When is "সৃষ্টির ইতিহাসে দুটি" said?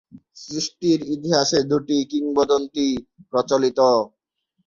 0.37-1.97